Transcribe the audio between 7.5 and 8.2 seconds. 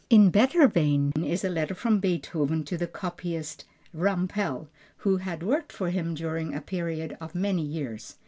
years.